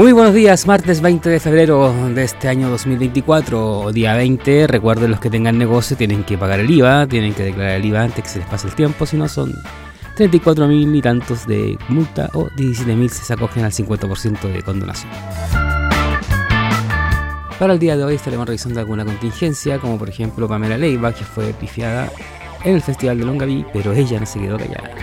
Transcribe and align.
Muy 0.00 0.12
buenos 0.12 0.32
días, 0.32 0.66
martes 0.66 1.02
20 1.02 1.28
de 1.28 1.40
febrero 1.40 1.92
de 2.14 2.24
este 2.24 2.48
año 2.48 2.70
2024, 2.70 3.92
día 3.92 4.14
20. 4.14 4.66
Recuerden 4.66 5.10
los 5.10 5.20
que 5.20 5.28
tengan 5.28 5.58
negocio 5.58 5.94
tienen 5.94 6.24
que 6.24 6.38
pagar 6.38 6.58
el 6.58 6.70
IVA, 6.70 7.06
tienen 7.06 7.34
que 7.34 7.42
declarar 7.42 7.72
el 7.72 7.84
IVA 7.84 8.04
antes 8.04 8.24
que 8.24 8.30
se 8.30 8.38
les 8.38 8.48
pase 8.48 8.68
el 8.68 8.74
tiempo, 8.74 9.04
si 9.04 9.18
no 9.18 9.28
son 9.28 9.52
34 10.16 10.66
mil 10.68 10.96
y 10.96 11.02
tantos 11.02 11.46
de 11.46 11.76
multa 11.90 12.30
o 12.32 12.48
17 12.56 12.96
mil 12.96 13.10
si 13.10 13.22
se 13.22 13.34
acogen 13.34 13.62
al 13.62 13.72
50% 13.72 14.40
de 14.50 14.62
condonación. 14.62 15.12
Para 17.58 17.74
el 17.74 17.78
día 17.78 17.94
de 17.94 18.02
hoy 18.02 18.14
estaremos 18.14 18.46
revisando 18.46 18.80
alguna 18.80 19.04
contingencia, 19.04 19.78
como 19.80 19.98
por 19.98 20.08
ejemplo 20.08 20.48
Pamela 20.48 20.78
Leiva, 20.78 21.12
que 21.12 21.24
fue 21.24 21.52
pifiada 21.52 22.10
en 22.64 22.74
el 22.74 22.80
Festival 22.80 23.18
de 23.18 23.26
Longaví, 23.26 23.66
pero 23.70 23.92
ella 23.92 24.18
no 24.18 24.24
se 24.24 24.40
quedó 24.40 24.56
callada. 24.56 24.94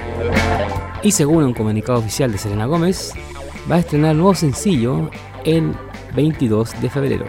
Y 1.04 1.12
según 1.12 1.44
un 1.44 1.54
comunicado 1.54 2.00
oficial 2.00 2.32
de 2.32 2.40
Selena 2.40 2.66
Gómez, 2.66 3.14
va 3.70 3.76
a 3.76 3.80
estrenar 3.80 4.16
nuevo 4.16 4.36
sencillo 4.36 5.10
el 5.46 5.74
22 6.16 6.82
de 6.82 6.90
febrero. 6.90 7.26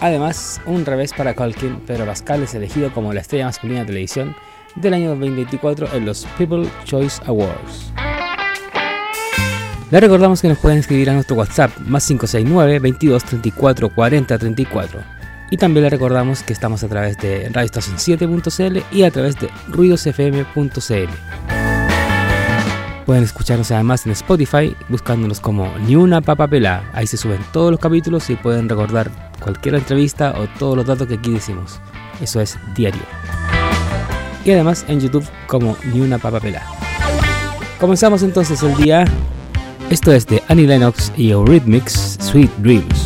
Además, 0.00 0.60
un 0.64 0.86
revés 0.86 1.12
para 1.12 1.34
Colkin, 1.34 1.80
pero 1.86 2.06
Pascal 2.06 2.42
es 2.42 2.54
elegido 2.54 2.92
como 2.92 3.12
la 3.12 3.20
estrella 3.20 3.46
masculina 3.46 3.80
de 3.80 3.86
televisión 3.86 4.34
del 4.76 4.94
año 4.94 5.10
2024 5.10 5.94
en 5.94 6.06
los 6.06 6.24
People 6.38 6.68
Choice 6.84 7.20
Awards. 7.26 7.92
Les 9.90 10.00
recordamos 10.00 10.42
que 10.42 10.48
nos 10.48 10.58
pueden 10.58 10.78
escribir 10.78 11.08
a 11.08 11.14
nuestro 11.14 11.36
WhatsApp 11.36 11.76
más 11.78 12.06
569 12.06 12.78
22 12.78 13.24
34 13.24 13.88
40 13.88 14.38
34. 14.38 15.00
Y 15.50 15.56
también 15.56 15.84
les 15.84 15.92
recordamos 15.92 16.42
que 16.42 16.52
estamos 16.52 16.84
a 16.84 16.88
través 16.88 17.16
de 17.18 17.50
radioestacion7.cl 17.50 18.82
y 18.94 19.02
a 19.04 19.10
través 19.10 19.40
de 19.40 19.48
ruidosfm.cl. 19.68 21.57
Pueden 23.08 23.24
escucharnos 23.24 23.70
además 23.70 24.04
en 24.04 24.12
Spotify 24.12 24.76
buscándonos 24.90 25.40
como 25.40 25.72
Ni 25.86 25.96
una 25.96 26.20
papa 26.20 26.46
pelá. 26.46 26.90
Ahí 26.92 27.06
se 27.06 27.16
suben 27.16 27.40
todos 27.54 27.70
los 27.70 27.80
capítulos 27.80 28.28
y 28.28 28.36
pueden 28.36 28.68
recordar 28.68 29.10
cualquier 29.40 29.76
entrevista 29.76 30.34
o 30.38 30.46
todos 30.58 30.76
los 30.76 30.84
datos 30.84 31.08
que 31.08 31.14
aquí 31.14 31.30
decimos. 31.30 31.80
Eso 32.20 32.38
es 32.38 32.58
diario. 32.76 33.00
Y 34.44 34.50
además 34.50 34.84
en 34.88 35.00
YouTube 35.00 35.26
como 35.46 35.74
Ni 35.90 36.02
una 36.02 36.18
papa 36.18 36.38
pelá. 36.38 36.62
Comenzamos 37.80 38.22
entonces 38.22 38.62
el 38.62 38.76
día. 38.76 39.06
Esto 39.88 40.12
es 40.12 40.26
de 40.26 40.42
Annie 40.48 40.66
Lennox 40.66 41.10
y 41.16 41.30
Eurythmics 41.30 42.18
Sweet 42.20 42.50
Dreams. 42.58 42.97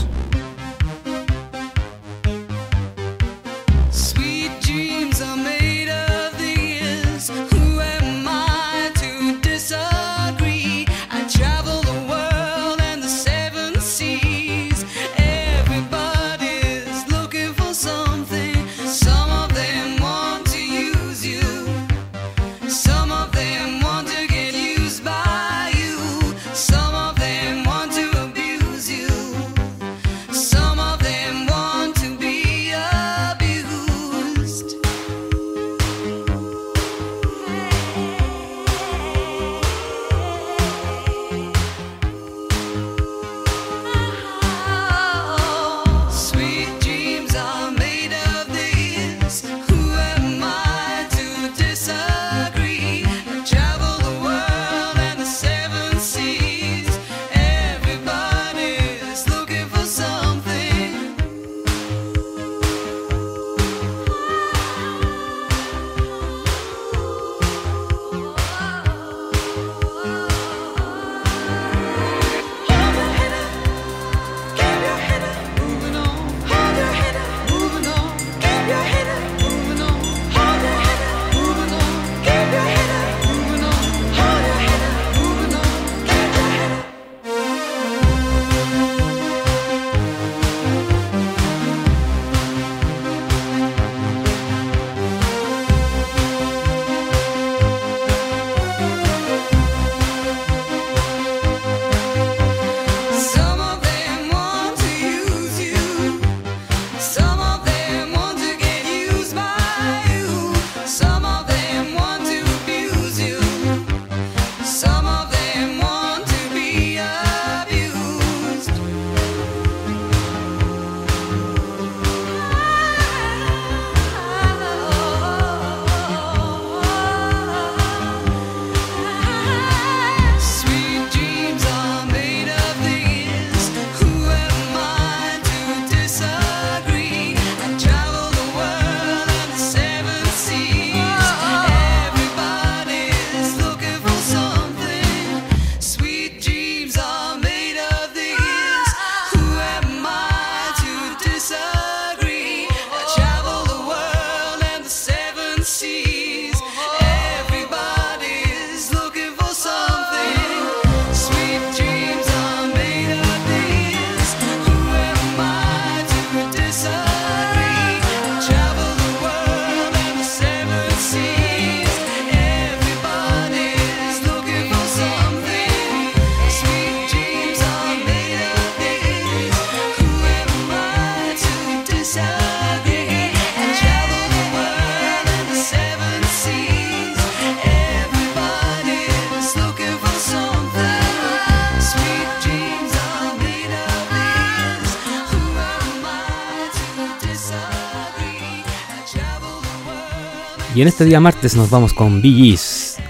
Y 200.75 200.81
en 200.81 200.89
este 200.89 201.05
día 201.05 201.21
martes 201.21 201.55
nos 201.55 201.69
vamos 201.69 201.93
con 201.93 202.23
Bee 202.23 202.57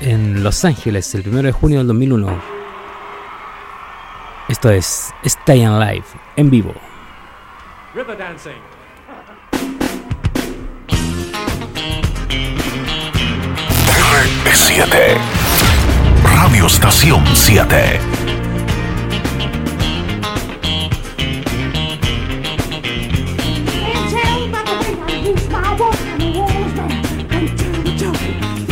en 0.01 0.43
Los 0.43 0.65
Ángeles, 0.65 1.15
el 1.15 1.29
1 1.29 1.43
de 1.43 1.53
junio 1.53 1.79
del 1.79 1.87
2001. 1.87 2.43
Esto 4.49 4.71
es 4.71 5.13
Stay 5.23 5.63
Alive 5.63 6.05
en 6.35 6.51
vivo. 6.51 6.75
River 7.95 8.19
Dancing. 8.19 8.51
R7 14.45 15.19
Radio 16.25 16.67
Estación 16.67 17.25
7 17.33 18.01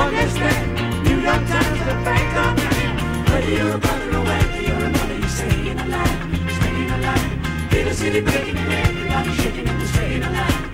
understand. 0.00 1.04
New 1.04 1.20
York 1.20 1.42
Times, 1.46 1.80
the. 1.86 2.56
Whether 3.30 3.50
you're 3.50 3.74
a 3.74 3.78
brother 3.78 4.16
or 4.16 4.24
whether 4.24 4.62
you're 4.62 4.84
you're 7.70 7.94
city 7.94 8.20
breaking 8.20 8.56
and 8.56 8.72
everybody 8.72 9.32
shaking 9.32 9.68
and 9.68 9.88
staying 9.88 10.22
alive, 10.22 10.69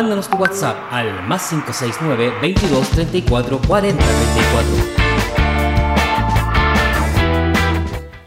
Mándanos 0.00 0.30
tu 0.30 0.38
WhatsApp 0.38 0.78
al 0.90 1.28
más 1.28 1.50
569 1.50 2.32
22 2.40 2.88
34 2.88 3.60
40 3.68 4.02
34. 4.02 4.70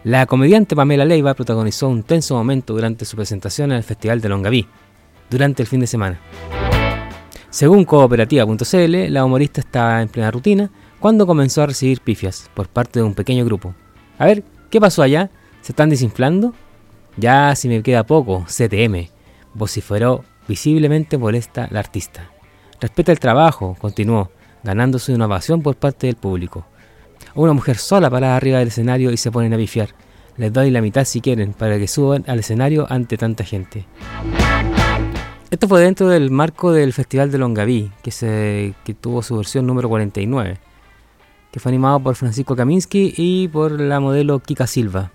La 0.03 0.27
comediante 0.27 0.75
Pamela 0.75 1.03
Leiva 1.03 1.33
protagonizó 1.33 1.87
un 1.87 2.03
tenso 2.03 2.35
momento 2.35 2.75
durante 2.75 3.05
su 3.05 3.15
presentación 3.15 3.71
en 3.71 3.77
el 3.77 3.83
Festival 3.83 4.21
de 4.21 4.29
Longaví, 4.29 4.67
durante 5.31 5.63
el 5.63 5.67
fin 5.67 5.79
de 5.79 5.87
semana. 5.87 6.19
Según 7.49 7.85
cooperativa.cl, 7.85 9.11
la 9.11 9.25
humorista 9.25 9.59
estaba 9.59 10.03
en 10.03 10.09
plena 10.09 10.29
rutina 10.29 10.69
cuando 10.99 11.25
comenzó 11.25 11.63
a 11.63 11.65
recibir 11.65 12.01
pifias 12.01 12.51
por 12.53 12.67
parte 12.67 12.99
de 12.99 13.05
un 13.05 13.15
pequeño 13.15 13.45
grupo. 13.45 13.73
A 14.19 14.27
ver, 14.27 14.43
¿qué 14.69 14.79
pasó 14.79 15.01
allá? 15.01 15.31
¿Se 15.61 15.71
están 15.71 15.89
desinflando? 15.89 16.53
Ya 17.17 17.55
si 17.55 17.67
me 17.67 17.81
queda 17.81 18.03
poco, 18.03 18.45
CTM, 18.45 19.09
vociferó 19.55 20.23
Visiblemente 20.47 21.17
molesta 21.17 21.67
la 21.71 21.79
artista. 21.79 22.29
Respeta 22.81 23.11
el 23.11 23.19
trabajo, 23.19 23.77
continuó, 23.79 24.31
ganándose 24.63 25.13
una 25.13 25.25
ovación 25.25 25.61
por 25.61 25.75
parte 25.75 26.07
del 26.07 26.15
público. 26.15 26.65
Una 27.35 27.53
mujer 27.53 27.77
sola 27.77 28.09
parada 28.09 28.35
arriba 28.35 28.59
del 28.59 28.67
escenario 28.67 29.11
y 29.11 29.17
se 29.17 29.31
ponen 29.31 29.53
a 29.53 29.57
bifiar. 29.57 29.89
Les 30.37 30.51
doy 30.51 30.71
la 30.71 30.81
mitad 30.81 31.05
si 31.05 31.21
quieren, 31.21 31.53
para 31.53 31.77
que 31.77 31.87
suban 31.87 32.23
al 32.27 32.39
escenario 32.39 32.85
ante 32.89 33.17
tanta 33.17 33.43
gente. 33.43 33.85
Esto 35.49 35.67
fue 35.67 35.81
dentro 35.81 36.09
del 36.09 36.31
marco 36.31 36.71
del 36.71 36.93
Festival 36.93 37.31
de 37.31 37.37
Longaví, 37.37 37.91
que, 38.01 38.09
se, 38.11 38.73
que 38.83 38.95
tuvo 38.95 39.21
su 39.21 39.37
versión 39.37 39.67
número 39.67 39.87
49, 39.87 40.57
que 41.51 41.59
fue 41.59 41.69
animado 41.69 41.99
por 41.99 42.15
Francisco 42.15 42.55
Kaminsky 42.55 43.13
y 43.15 43.47
por 43.47 43.79
la 43.79 43.99
modelo 43.99 44.39
Kika 44.39 44.65
Silva. 44.65 45.11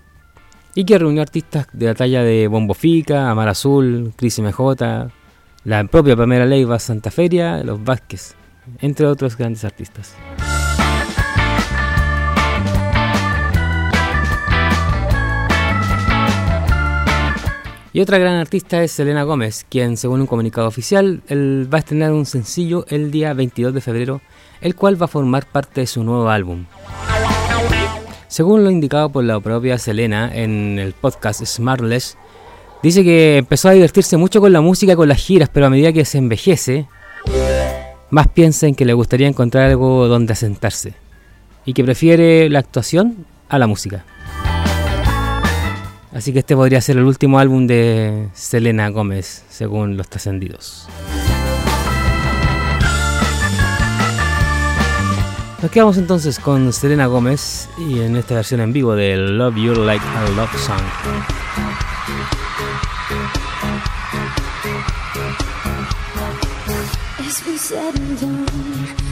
y 0.75 0.85
que 0.85 0.97
reunió 0.97 1.21
artistas 1.21 1.67
de 1.73 1.87
la 1.87 1.95
talla 1.95 2.23
de 2.23 2.47
Bombo 2.47 2.73
Fica, 2.73 3.29
Amar 3.29 3.49
Azul, 3.49 4.13
Cris 4.15 4.39
MJ, 4.39 5.11
la 5.63 5.83
propia 5.85 6.15
Pamela 6.15 6.45
Leiva, 6.45 6.79
Santa 6.79 7.11
Feria, 7.11 7.63
Los 7.63 7.83
Vázquez, 7.83 8.35
entre 8.79 9.05
otros 9.05 9.37
grandes 9.37 9.65
artistas. 9.65 10.15
Y 17.91 18.01
otra 18.01 18.19
gran 18.19 18.35
artista 18.35 18.83
es 18.83 18.91
Selena 18.91 19.23
Gómez, 19.23 19.65
quien 19.67 19.97
según 19.97 20.21
un 20.21 20.27
comunicado 20.27 20.67
oficial, 20.67 21.21
va 21.29 21.77
a 21.77 21.79
estrenar 21.79 22.13
un 22.13 22.25
sencillo 22.25 22.85
el 22.87 23.09
día 23.09 23.33
22 23.33 23.73
de 23.73 23.81
febrero, 23.81 24.21
el 24.61 24.75
cual 24.75 25.01
va 25.01 25.05
a 25.05 25.09
formar 25.09 25.47
parte 25.47 25.81
de 25.81 25.87
su 25.87 26.03
nuevo 26.03 26.29
álbum. 26.29 26.65
Según 28.27 28.63
lo 28.63 28.69
indicado 28.69 29.09
por 29.09 29.23
la 29.23 29.39
propia 29.39 29.79
Selena 29.79 30.29
en 30.31 30.77
el 30.77 30.93
podcast 30.93 31.43
Smartless, 31.43 32.15
dice 32.81 33.03
que 33.03 33.37
empezó 33.37 33.69
a 33.69 33.73
divertirse 33.73 34.17
mucho 34.17 34.39
con 34.41 34.53
la 34.53 34.61
música 34.61 34.95
con 34.95 35.09
las 35.09 35.19
giras, 35.19 35.49
pero 35.51 35.65
a 35.65 35.69
medida 35.69 35.93
que 35.93 36.05
se 36.05 36.17
envejece, 36.17 36.87
más 38.09 38.27
piensa 38.27 38.67
en 38.67 38.75
que 38.75 38.85
le 38.85 38.93
gustaría 38.93 39.27
encontrar 39.27 39.69
algo 39.69 40.07
donde 40.07 40.33
asentarse 40.33 40.93
y 41.65 41.73
que 41.73 41.83
prefiere 41.83 42.49
la 42.49 42.59
actuación 42.59 43.25
a 43.49 43.59
la 43.59 43.67
música. 43.67 44.05
Así 46.13 46.33
que 46.33 46.39
este 46.39 46.55
podría 46.55 46.81
ser 46.81 46.97
el 46.97 47.03
último 47.03 47.37
álbum 47.37 47.67
de 47.67 48.29
Selena 48.33 48.89
Gómez, 48.89 49.43
según 49.49 49.95
los 49.95 50.09
trascendidos. 50.09 50.87
Nos 55.61 55.71
quedamos 55.71 55.97
entonces 55.97 56.39
con 56.39 56.71
Selena 56.71 57.05
Gómez 57.07 57.69
y 57.77 57.99
en 57.99 58.15
esta 58.15 58.35
versión 58.35 58.61
en 58.61 58.71
vivo 58.71 58.95
de 58.95 59.17
Love 59.17 59.55
You 59.55 59.73
Like 59.75 60.05
a 60.05 60.29
Love 60.29 60.57
Song. 60.57 61.68
Said 67.69 67.99
and 67.99 68.19
done, 68.19 69.08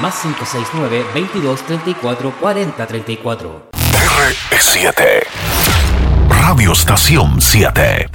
más 0.00 0.20
569 0.22 1.06
22 1.14 1.62
34 1.62 2.32
40 2.40 2.86
34. 2.86 3.68
R7 4.50 5.22
Radio 6.28 6.72
Estación 6.72 7.40
7 7.40 8.08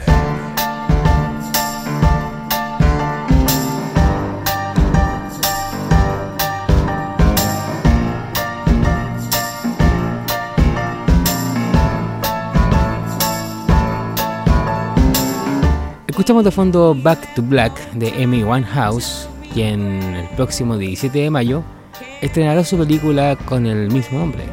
Escuchamos 16.23 16.45
de 16.45 16.51
fondo 16.51 16.95
Back 16.95 17.33
to 17.33 17.41
Black 17.41 17.73
de 17.95 18.23
Amy 18.23 18.43
Winehouse, 18.43 19.27
quien 19.53 20.01
el 20.15 20.27
próximo 20.35 20.77
17 20.77 21.17
de 21.17 21.29
mayo 21.29 21.63
estrenará 22.21 22.63
su 22.63 22.77
película 22.77 23.35
con 23.35 23.65
el 23.65 23.91
mismo 23.91 24.19
nombre. 24.19 24.43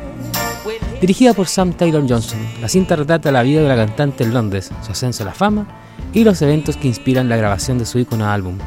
Dirigida 1.00 1.32
por 1.32 1.48
Sam 1.48 1.72
Taylor 1.72 2.04
Johnson, 2.06 2.38
la 2.60 2.68
cinta 2.68 2.94
retrata 2.94 3.32
la 3.32 3.42
vida 3.42 3.62
de 3.62 3.68
la 3.68 3.76
cantante 3.76 4.24
en 4.24 4.34
Londres, 4.34 4.70
su 4.82 4.92
ascenso 4.92 5.22
a 5.22 5.26
la 5.26 5.32
fama 5.32 5.66
y 6.12 6.24
los 6.24 6.42
eventos 6.42 6.76
que 6.76 6.88
inspiran 6.88 7.28
la 7.28 7.36
grabación 7.36 7.78
de 7.78 7.86
su 7.86 7.98
ícono 7.98 8.28
álbum. 8.28 8.58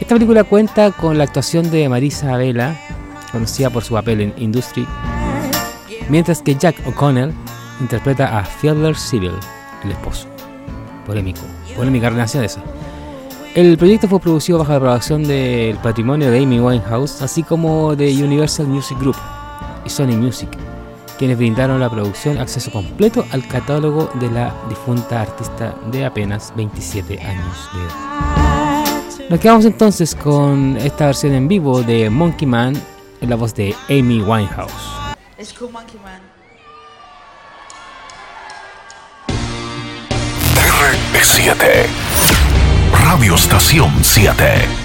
Esta 0.00 0.14
película 0.14 0.44
cuenta 0.44 0.90
con 0.92 1.18
la 1.18 1.24
actuación 1.24 1.70
de 1.70 1.88
Marisa 1.88 2.36
Vela 2.36 2.76
conocida 3.30 3.68
por 3.68 3.84
su 3.84 3.94
papel 3.94 4.20
en 4.20 4.34
Industry, 4.38 4.86
mientras 6.08 6.40
que 6.40 6.54
Jack 6.54 6.76
O'Connell 6.86 7.32
interpreta 7.80 8.38
a 8.38 8.44
Fielder 8.44 8.96
Civil, 8.96 9.32
el 9.84 9.90
esposo. 9.90 10.28
Polémico, 11.04 11.40
polémica 11.76 12.10
relación 12.10 12.44
esa. 12.44 12.62
El 13.54 13.78
proyecto 13.78 14.08
fue 14.08 14.18
producido 14.18 14.58
bajo 14.58 14.72
la 14.72 14.80
producción 14.80 15.22
del 15.22 15.76
patrimonio 15.76 16.28
de 16.28 16.42
Amy 16.42 16.58
Winehouse, 16.58 17.22
así 17.22 17.44
como 17.44 17.94
de 17.94 18.12
Universal 18.12 18.66
Music 18.66 18.98
Group 18.98 19.14
y 19.84 19.90
Sony 19.90 20.16
Music, 20.16 20.48
quienes 21.18 21.38
brindaron 21.38 21.78
la 21.78 21.88
producción 21.88 22.38
acceso 22.38 22.72
completo 22.72 23.24
al 23.30 23.46
catálogo 23.46 24.10
de 24.14 24.28
la 24.28 24.52
difunta 24.68 25.20
artista 25.20 25.72
de 25.92 26.04
apenas 26.04 26.52
27 26.56 27.20
años 27.20 27.68
de 27.72 27.80
edad. 27.80 29.30
Nos 29.30 29.38
quedamos 29.38 29.64
entonces 29.66 30.16
con 30.16 30.76
esta 30.78 31.06
versión 31.06 31.34
en 31.34 31.46
vivo 31.46 31.80
de 31.84 32.10
Monkey 32.10 32.48
Man 32.48 32.74
en 33.20 33.30
la 33.30 33.36
voz 33.36 33.54
de 33.54 33.72
Amy 33.88 34.20
Winehouse. 34.20 34.72
It's 35.38 35.52
cool, 35.52 35.70
Monkey 35.70 36.00
Man. 36.02 36.20
R7 40.58 42.13
Radio 43.04 43.34
Estación 43.34 44.02
7 44.02 44.83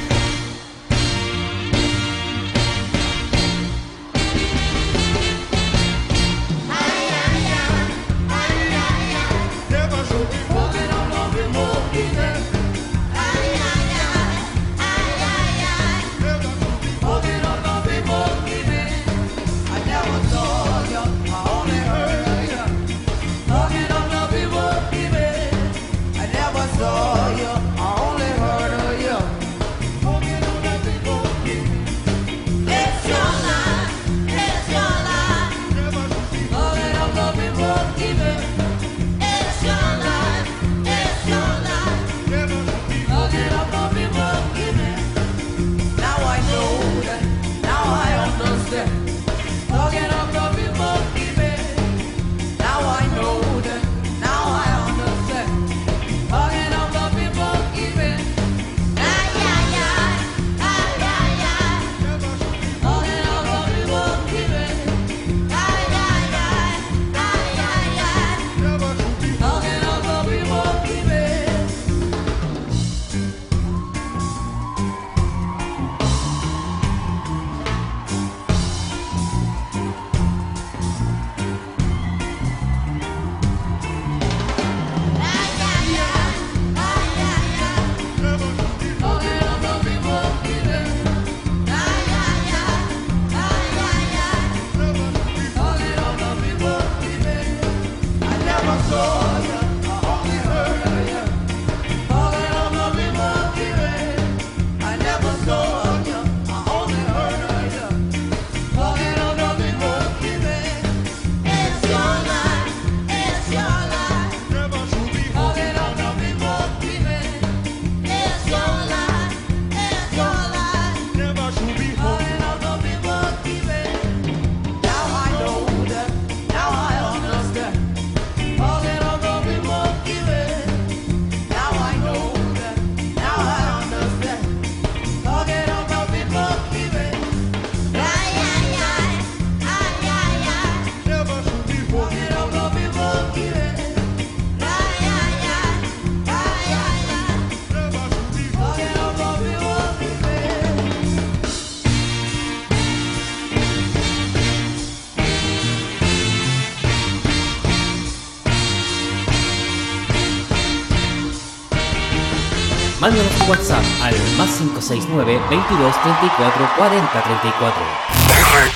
Mándanos 162.99 163.31
un 163.41 163.49
WhatsApp 163.49 163.83
al 164.01 164.13
más 164.37 164.49
569 164.57 165.39
22 165.49 166.01
34 166.03 166.69
40 166.77 167.23
34. 167.23 167.83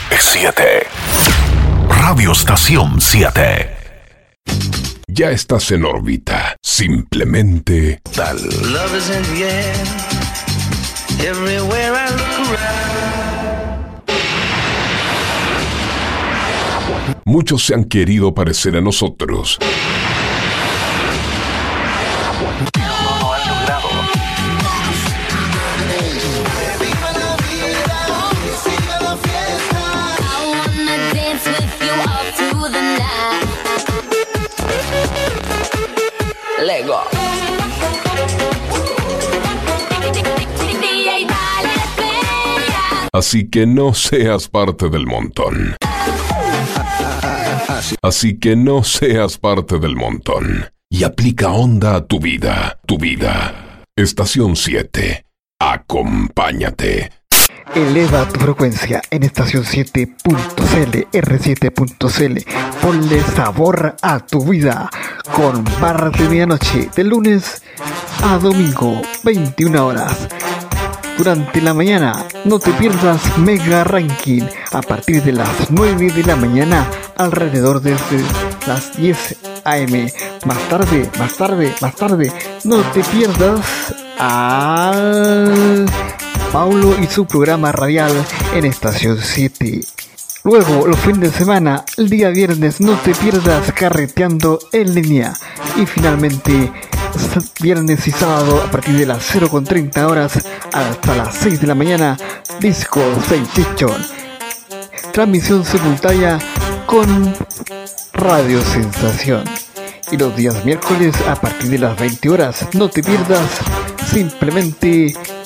R7 0.09 0.87
Radio 1.89 2.31
Estación 2.31 3.01
7 3.01 3.77
Ya 5.07 5.31
estás 5.31 5.71
en 5.71 5.83
órbita. 5.83 6.55
Simplemente 6.61 8.01
tal. 8.15 8.37
Love 8.37 8.95
is 8.95 9.09
in 9.09 9.23
the 9.35 9.43
air. 9.43 9.75
Everywhere 11.19 11.93
I 11.93 12.09
look 12.11 12.47
around. 12.49 12.93
Muchos 17.25 17.65
se 17.65 17.73
han 17.73 17.83
querido 17.85 18.33
parecer 18.33 18.77
a 18.77 18.81
nosotros. 18.81 19.59
Así 43.13 43.47
que 43.49 43.65
no 43.67 43.93
seas 43.93 44.47
parte 44.47 44.89
del 44.89 45.05
montón. 45.05 45.75
Así 48.01 48.39
que 48.39 48.55
no 48.55 48.83
seas 48.83 49.37
parte 49.37 49.79
del 49.79 49.95
montón. 49.95 50.65
Y 50.89 51.03
aplica 51.03 51.51
onda 51.51 51.95
a 51.95 52.05
tu 52.05 52.19
vida, 52.19 52.79
tu 52.85 52.97
vida. 52.97 53.83
Estación 53.95 54.55
7. 54.55 55.25
Acompáñate. 55.59 57.11
Eleva 57.75 58.27
tu 58.27 58.39
frecuencia 58.39 59.01
en 59.09 59.23
estación 59.23 59.63
7.cl, 59.63 61.07
R7.cl. 61.11 62.45
Ponle 62.81 63.21
sabor 63.35 63.95
a 64.01 64.19
tu 64.19 64.45
vida 64.45 64.89
con 65.33 65.63
barras 65.81 66.13
de 66.13 66.29
medianoche 66.29 66.89
de 66.95 67.03
lunes 67.03 67.63
a 68.23 68.37
domingo, 68.37 69.01
21 69.23 69.85
horas. 69.85 70.27
Durante 71.17 71.61
la 71.61 71.73
mañana, 71.73 72.25
no 72.45 72.59
te 72.59 72.71
pierdas 72.73 73.37
Mega 73.37 73.83
Ranking 73.83 74.43
a 74.71 74.81
partir 74.81 75.21
de 75.23 75.31
las 75.31 75.69
9 75.69 76.11
de 76.11 76.23
la 76.23 76.35
mañana 76.35 76.87
alrededor 77.17 77.81
de 77.81 77.95
las 78.67 78.97
10 78.97 79.37
AM. 79.63 80.09
Más 80.45 80.69
tarde, 80.69 81.09
más 81.19 81.37
tarde, 81.37 81.73
más 81.81 81.95
tarde, 81.95 82.31
no 82.63 82.77
te 82.91 83.03
pierdas 83.03 83.95
al 84.17 85.85
Paulo 86.53 86.95
y 87.01 87.07
su 87.07 87.25
programa 87.25 87.71
radial 87.71 88.11
en 88.53 88.65
Estación 88.65 89.17
7. 89.19 89.81
Luego, 90.43 90.85
los 90.85 90.99
fines 90.99 91.31
de 91.31 91.31
semana, 91.31 91.83
el 91.97 92.09
día 92.09 92.29
viernes, 92.29 92.79
no 92.79 92.95
te 92.99 93.15
pierdas 93.15 93.71
carreteando 93.71 94.59
en 94.71 94.93
línea. 94.93 95.33
Y 95.77 95.87
finalmente, 95.87 96.71
viernes 97.59 98.07
y 98.07 98.11
sábado, 98.11 98.61
a 98.61 98.69
partir 98.69 98.95
de 98.97 99.07
las 99.07 99.33
0.30 99.33 100.07
horas 100.07 100.33
hasta 100.71 101.15
las 101.15 101.33
6 101.37 101.59
de 101.59 101.67
la 101.67 101.73
mañana, 101.73 102.17
Disco 102.59 103.01
Sensation. 103.27 103.99
Transmisión 105.11 105.65
simultánea 105.65 106.37
con 106.85 107.33
Radio 108.13 108.61
Sensación. 108.61 109.43
Y 110.11 110.17
los 110.17 110.35
días 110.35 110.63
miércoles 110.63 111.15
a 111.27 111.33
partir 111.33 111.71
de 111.71 111.79
las 111.79 111.97
20 111.97 112.29
horas, 112.29 112.67
no 112.73 112.89
te 112.89 113.01
pierdas 113.01 113.49
simplemente 114.05 115.15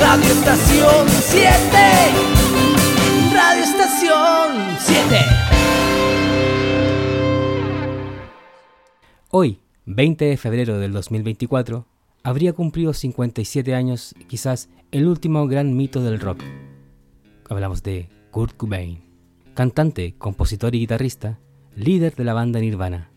Radio 0.00 0.30
Estación 0.30 1.08
7. 1.08 1.50
Radio 3.34 3.64
Estación 3.64 4.76
7. 4.78 5.16
Hoy, 9.30 9.58
20 9.86 10.24
de 10.24 10.36
febrero 10.36 10.78
del 10.78 10.92
2024, 10.92 11.84
habría 12.22 12.52
cumplido 12.52 12.92
57 12.92 13.74
años 13.74 14.14
quizás 14.28 14.68
el 14.92 15.08
último 15.08 15.48
gran 15.48 15.76
mito 15.76 16.00
del 16.00 16.20
rock. 16.20 16.42
Hablamos 17.48 17.82
de 17.82 18.08
Kurt 18.30 18.56
Cobain, 18.56 19.00
cantante, 19.54 20.14
compositor 20.16 20.76
y 20.76 20.80
guitarrista, 20.80 21.40
líder 21.74 22.14
de 22.14 22.24
la 22.24 22.34
banda 22.34 22.60
Nirvana. 22.60 23.10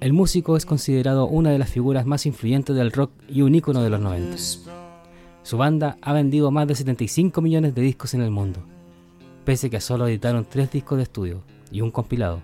El 0.00 0.12
músico 0.12 0.56
es 0.56 0.64
considerado 0.64 1.26
una 1.26 1.50
de 1.50 1.58
las 1.58 1.70
figuras 1.70 2.06
más 2.06 2.24
influyentes 2.24 2.76
del 2.76 2.92
rock 2.92 3.10
y 3.28 3.42
un 3.42 3.56
ícono 3.56 3.82
de 3.82 3.90
los 3.90 4.00
90. 4.00 4.83
Su 5.44 5.58
banda 5.58 5.98
ha 6.00 6.14
vendido 6.14 6.50
más 6.50 6.66
de 6.66 6.74
75 6.74 7.42
millones 7.42 7.74
de 7.74 7.82
discos 7.82 8.14
en 8.14 8.22
el 8.22 8.30
mundo, 8.30 8.60
pese 9.44 9.68
que 9.68 9.78
solo 9.78 10.08
editaron 10.08 10.46
tres 10.48 10.70
discos 10.70 10.96
de 10.96 11.02
estudio 11.02 11.42
y 11.70 11.82
un 11.82 11.90
compilado. 11.90 12.40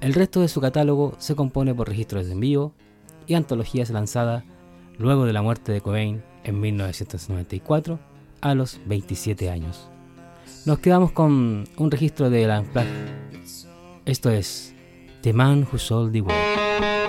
El 0.00 0.14
resto 0.14 0.40
de 0.40 0.48
su 0.48 0.58
catálogo 0.62 1.12
se 1.18 1.36
compone 1.36 1.74
por 1.74 1.86
registros 1.86 2.26
en 2.30 2.40
vivo 2.40 2.72
y 3.26 3.34
antologías 3.34 3.90
lanzadas 3.90 4.42
luego 4.96 5.26
de 5.26 5.34
la 5.34 5.42
muerte 5.42 5.70
de 5.70 5.82
Cobain 5.82 6.22
en 6.44 6.60
1994 6.60 7.98
a 8.40 8.54
los 8.54 8.80
27 8.86 9.50
años. 9.50 9.90
Nos 10.64 10.78
quedamos 10.78 11.12
con 11.12 11.64
un 11.76 11.90
registro 11.90 12.30
de 12.30 12.46
la. 12.46 12.64
Esto 14.06 14.30
es 14.30 14.74
The 15.20 15.34
Man 15.34 15.68
Who 15.70 15.78
Sold 15.78 16.12
the 16.12 16.22
World. 16.22 17.03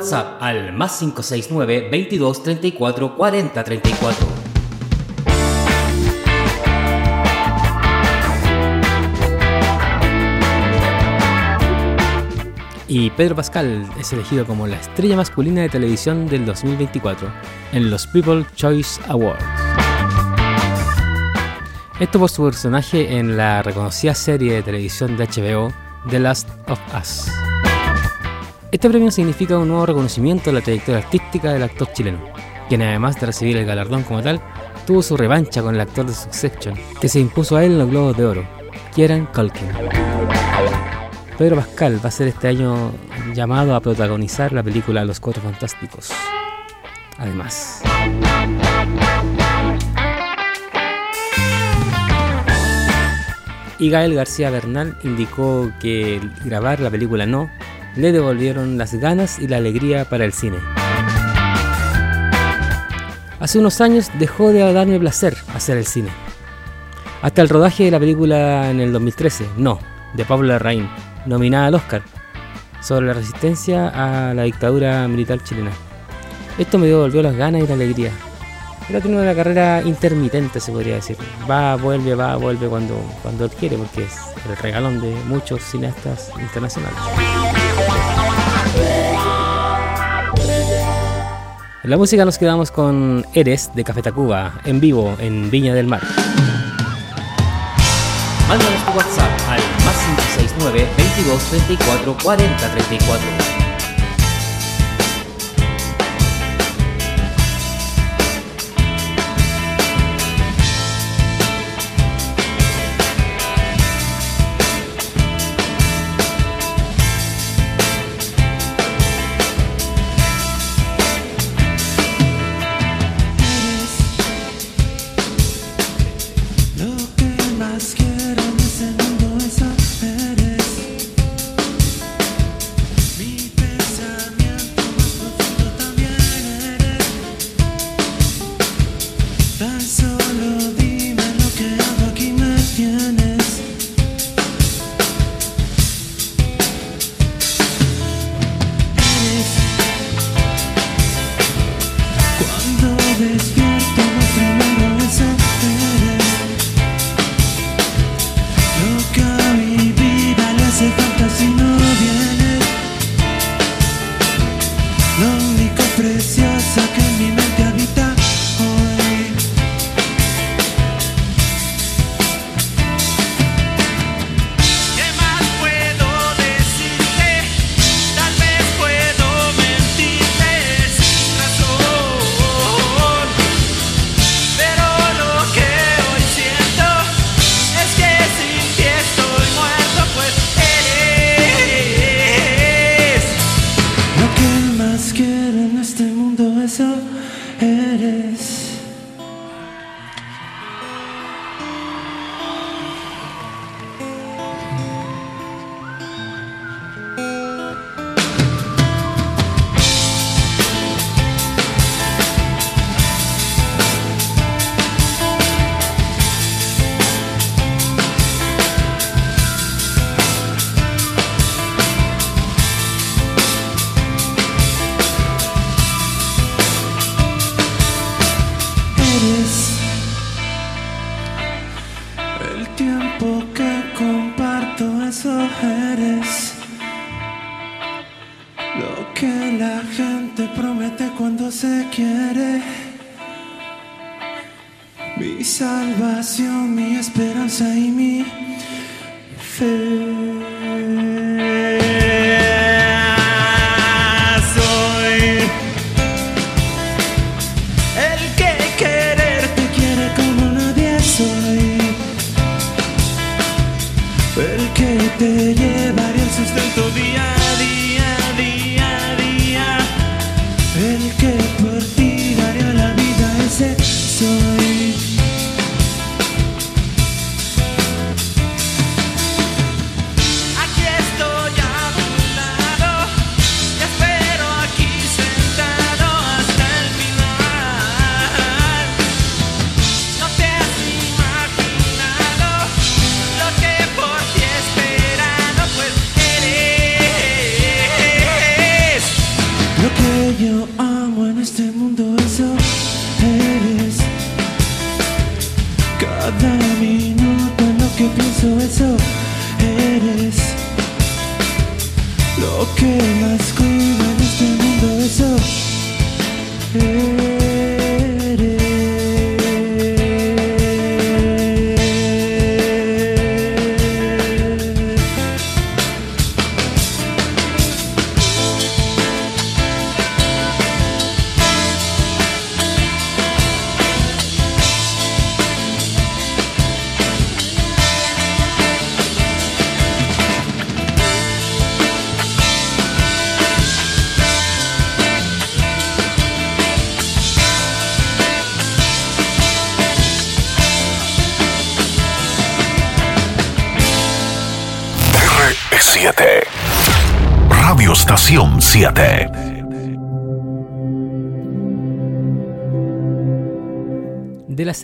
WhatsApp 0.00 0.42
al 0.42 0.72
más 0.72 0.98
569 0.98 1.90
22 1.90 2.42
34 2.42 3.16
40 3.16 3.64
34. 3.64 4.26
Y 12.88 13.10
Pedro 13.10 13.36
Pascal 13.36 13.86
es 14.00 14.12
elegido 14.14 14.46
como 14.46 14.66
la 14.66 14.76
estrella 14.76 15.16
masculina 15.16 15.60
de 15.60 15.68
televisión 15.68 16.26
del 16.26 16.46
2024 16.46 17.30
en 17.72 17.90
los 17.90 18.06
People 18.06 18.46
Choice 18.56 19.02
Awards. 19.06 19.44
Esto 22.00 22.18
por 22.18 22.30
su 22.30 22.42
personaje 22.42 23.18
en 23.18 23.36
la 23.36 23.62
reconocida 23.62 24.14
serie 24.14 24.54
de 24.54 24.62
televisión 24.62 25.18
de 25.18 25.26
HBO 25.26 25.70
The 26.08 26.18
Last 26.18 26.48
of 26.68 26.80
Us. 26.98 27.30
Este 28.72 28.88
premio 28.88 29.10
significa 29.10 29.58
un 29.58 29.66
nuevo 29.66 29.84
reconocimiento 29.84 30.50
a 30.50 30.52
la 30.52 30.60
trayectoria 30.60 31.00
artística 31.00 31.52
del 31.52 31.64
actor 31.64 31.92
chileno, 31.92 32.20
quien 32.68 32.82
además 32.82 33.18
de 33.18 33.26
recibir 33.26 33.56
el 33.56 33.66
galardón 33.66 34.04
como 34.04 34.22
tal, 34.22 34.40
tuvo 34.86 35.02
su 35.02 35.16
revancha 35.16 35.60
con 35.60 35.74
el 35.74 35.80
actor 35.80 36.06
de 36.06 36.14
Succession, 36.14 36.76
que 37.00 37.08
se 37.08 37.18
impuso 37.18 37.56
a 37.56 37.64
él 37.64 37.72
en 37.72 37.78
los 37.80 37.90
Globos 37.90 38.16
de 38.16 38.26
Oro, 38.26 38.48
Kieran 38.94 39.26
Culkin. 39.34 39.66
Pedro 41.36 41.56
Pascal 41.56 41.98
va 42.02 42.10
a 42.10 42.12
ser 42.12 42.28
este 42.28 42.46
año 42.46 42.92
llamado 43.34 43.74
a 43.74 43.80
protagonizar 43.80 44.52
la 44.52 44.62
película 44.62 45.04
Los 45.04 45.18
Cuatro 45.18 45.42
Fantásticos. 45.42 46.12
Además. 47.18 47.82
Y 53.80 53.90
Gael 53.90 54.14
García 54.14 54.50
Bernal 54.50 54.96
indicó 55.02 55.72
que 55.80 56.20
grabar 56.44 56.78
la 56.78 56.90
película 56.90 57.26
No 57.26 57.50
le 57.96 58.12
devolvieron 58.12 58.78
las 58.78 58.94
ganas 58.94 59.38
y 59.38 59.48
la 59.48 59.56
alegría 59.56 60.04
para 60.04 60.24
el 60.24 60.32
cine. 60.32 60.58
Hace 63.40 63.58
unos 63.58 63.80
años 63.80 64.10
dejó 64.18 64.52
de 64.52 64.72
darme 64.72 64.98
placer 65.00 65.36
hacer 65.54 65.78
el 65.78 65.86
cine. 65.86 66.10
Hasta 67.22 67.42
el 67.42 67.48
rodaje 67.48 67.84
de 67.84 67.90
la 67.90 67.98
película 67.98 68.70
en 68.70 68.80
el 68.80 68.92
2013, 68.92 69.46
No, 69.56 69.78
de 70.14 70.24
Pablo 70.24 70.48
Larraín, 70.48 70.88
nominada 71.26 71.66
al 71.66 71.74
Oscar, 71.74 72.02
sobre 72.80 73.06
la 73.06 73.14
resistencia 73.14 73.88
a 73.88 74.34
la 74.34 74.42
dictadura 74.44 75.06
militar 75.08 75.42
chilena. 75.42 75.70
Esto 76.58 76.78
me 76.78 76.86
devolvió 76.86 77.22
las 77.22 77.36
ganas 77.36 77.62
y 77.62 77.66
la 77.66 77.74
alegría. 77.74 78.12
Tenido 78.88 79.22
una 79.22 79.34
carrera 79.34 79.82
intermitente, 79.82 80.60
se 80.60 80.72
podría 80.72 80.96
decir. 80.96 81.16
Va, 81.48 81.76
vuelve, 81.76 82.14
va, 82.14 82.36
vuelve 82.36 82.68
cuando, 82.68 82.96
cuando 83.22 83.44
él 83.44 83.50
quiere, 83.50 83.76
porque 83.76 84.02
es 84.04 84.16
el 84.48 84.56
regalón 84.56 85.00
de 85.00 85.14
muchos 85.26 85.62
cineastas 85.62 86.30
internacionales. 86.38 86.98
En 91.82 91.88
la 91.88 91.96
música 91.96 92.24
nos 92.24 92.36
quedamos 92.36 92.70
con 92.70 93.24
Eres 93.32 93.70
de 93.74 93.84
Café 93.84 94.02
Tacuba, 94.02 94.60
en 94.64 94.80
vivo 94.80 95.16
en 95.18 95.50
Viña 95.50 95.72
del 95.72 95.86
Mar. 95.86 96.02
Mándanos 98.48 98.84
tu 98.84 98.98
WhatsApp 98.98 99.30
al 99.48 99.60
más 99.84 99.96
569 100.36 100.88
22 100.96 101.42
34 101.44 102.16
40 102.22 102.70
34. 102.70 103.59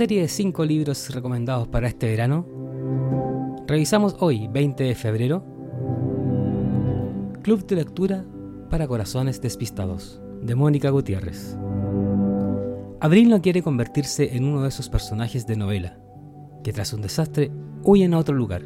Serie 0.06 0.22
de 0.22 0.28
5 0.28 0.64
libros 0.64 1.12
recomendados 1.12 1.66
para 1.66 1.88
este 1.88 2.06
verano, 2.06 2.46
revisamos 3.66 4.14
hoy, 4.20 4.46
20 4.46 4.84
de 4.84 4.94
febrero, 4.94 5.42
Club 7.42 7.66
de 7.66 7.74
Lectura 7.74 8.24
para 8.70 8.86
Corazones 8.86 9.40
Despistados, 9.40 10.20
de 10.42 10.54
Mónica 10.54 10.90
Gutiérrez. 10.90 11.58
Abril 13.00 13.30
no 13.30 13.42
quiere 13.42 13.62
convertirse 13.62 14.36
en 14.36 14.44
uno 14.44 14.62
de 14.62 14.68
esos 14.68 14.88
personajes 14.88 15.44
de 15.48 15.56
novela, 15.56 15.98
que 16.62 16.72
tras 16.72 16.92
un 16.92 17.02
desastre 17.02 17.50
huyen 17.82 18.14
a 18.14 18.18
otro 18.18 18.36
lugar. 18.36 18.62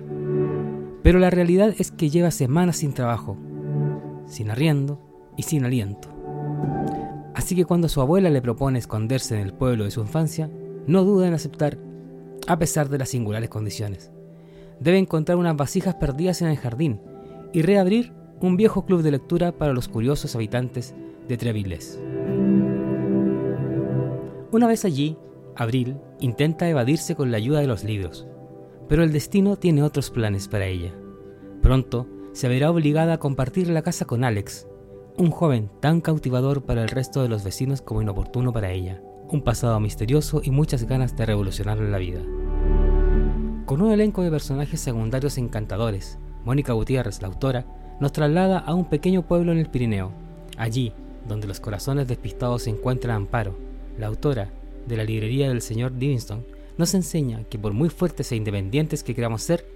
Pero 1.02 1.20
la 1.20 1.30
realidad 1.30 1.74
es 1.78 1.90
que 1.90 2.10
lleva 2.10 2.32
semanas 2.32 2.76
sin 2.76 2.92
trabajo, 2.92 3.38
sin 4.26 4.50
arriendo 4.50 5.00
y 5.38 5.44
sin 5.44 5.64
aliento. 5.64 6.10
Así 7.34 7.56
que 7.56 7.64
cuando 7.64 7.88
su 7.88 8.02
abuela 8.02 8.28
le 8.28 8.42
propone 8.42 8.78
esconderse 8.78 9.36
en 9.36 9.46
el 9.46 9.54
pueblo 9.54 9.84
de 9.84 9.90
su 9.90 10.02
infancia, 10.02 10.50
no 10.86 11.04
duda 11.04 11.28
en 11.28 11.34
aceptar, 11.34 11.78
a 12.46 12.58
pesar 12.58 12.88
de 12.88 12.98
las 12.98 13.10
singulares 13.10 13.48
condiciones. 13.48 14.10
Debe 14.80 14.98
encontrar 14.98 15.38
unas 15.38 15.56
vasijas 15.56 15.94
perdidas 15.96 16.42
en 16.42 16.48
el 16.48 16.56
jardín 16.56 17.00
y 17.52 17.62
reabrir 17.62 18.12
un 18.40 18.56
viejo 18.56 18.86
club 18.86 19.02
de 19.02 19.10
lectura 19.10 19.52
para 19.52 19.72
los 19.72 19.88
curiosos 19.88 20.34
habitantes 20.34 20.94
de 21.28 21.36
Trevilles. 21.36 22.00
Una 24.52 24.66
vez 24.66 24.84
allí, 24.84 25.16
Abril 25.54 25.96
intenta 26.20 26.68
evadirse 26.68 27.14
con 27.14 27.30
la 27.30 27.36
ayuda 27.36 27.60
de 27.60 27.66
los 27.66 27.84
libros, 27.84 28.26
pero 28.88 29.04
el 29.04 29.12
destino 29.12 29.56
tiene 29.56 29.82
otros 29.82 30.10
planes 30.10 30.48
para 30.48 30.66
ella. 30.66 30.92
Pronto 31.62 32.08
se 32.32 32.48
verá 32.48 32.70
obligada 32.70 33.14
a 33.14 33.18
compartir 33.18 33.68
la 33.68 33.82
casa 33.82 34.06
con 34.06 34.24
Alex, 34.24 34.66
un 35.18 35.30
joven 35.30 35.70
tan 35.80 36.00
cautivador 36.00 36.64
para 36.64 36.82
el 36.82 36.88
resto 36.88 37.22
de 37.22 37.28
los 37.28 37.44
vecinos 37.44 37.82
como 37.82 38.02
inoportuno 38.02 38.52
para 38.52 38.72
ella, 38.72 39.02
un 39.32 39.42
pasado 39.42 39.78
misterioso 39.80 40.40
y 40.44 40.50
muchas 40.50 40.84
ganas 40.84 41.16
de 41.16 41.26
revolucionarle 41.26 41.90
la 41.90 41.98
vida. 41.98 42.20
Con 43.64 43.82
un 43.82 43.92
elenco 43.92 44.22
de 44.22 44.30
personajes 44.30 44.80
secundarios 44.80 45.38
encantadores, 45.38 46.18
Mónica 46.44 46.72
Gutiérrez, 46.72 47.22
la 47.22 47.28
autora, 47.28 47.66
nos 48.00 48.12
traslada 48.12 48.58
a 48.58 48.74
un 48.74 48.86
pequeño 48.86 49.22
pueblo 49.22 49.52
en 49.52 49.58
el 49.58 49.70
Pirineo, 49.70 50.12
allí 50.56 50.92
donde 51.28 51.46
los 51.46 51.60
corazones 51.60 52.08
despistados 52.08 52.62
se 52.62 52.70
encuentran 52.70 53.16
Amparo, 53.16 53.56
la 53.98 54.08
autora 54.08 54.50
de 54.86 54.96
la 54.96 55.04
librería 55.04 55.48
del 55.48 55.62
señor 55.62 55.92
Livingston, 55.92 56.44
nos 56.78 56.94
enseña 56.94 57.44
que 57.44 57.58
por 57.58 57.72
muy 57.72 57.90
fuertes 57.90 58.32
e 58.32 58.36
independientes 58.36 59.04
que 59.04 59.14
queramos 59.14 59.42
ser, 59.42 59.66